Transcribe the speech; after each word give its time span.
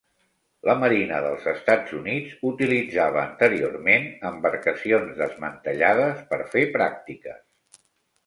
La 0.67 0.73
Marina 0.83 1.17
dels 1.25 1.43
Estats 1.51 1.91
Units 1.97 2.31
utilitzava 2.51 3.19
anteriorment 3.23 4.07
embarcacions 4.31 5.13
desmantellades 5.21 6.23
per 6.33 6.39
fer 6.55 6.65
pràctiques. 6.79 7.81